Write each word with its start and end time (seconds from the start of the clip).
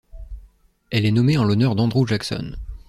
Elle 0.89 1.05
est 1.05 1.11
nommée 1.11 1.37
en 1.37 1.43
l'honneur 1.43 1.75
d'Andrew 1.75 2.07
Jackson. 2.07 2.55